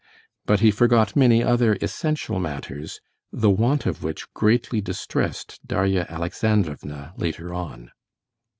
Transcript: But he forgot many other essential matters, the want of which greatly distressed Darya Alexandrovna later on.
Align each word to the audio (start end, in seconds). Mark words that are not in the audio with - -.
But 0.47 0.61
he 0.61 0.71
forgot 0.71 1.15
many 1.15 1.43
other 1.43 1.77
essential 1.79 2.39
matters, 2.39 2.99
the 3.31 3.51
want 3.51 3.85
of 3.85 4.01
which 4.01 4.33
greatly 4.33 4.81
distressed 4.81 5.59
Darya 5.63 6.07
Alexandrovna 6.09 7.13
later 7.17 7.53
on. 7.53 7.91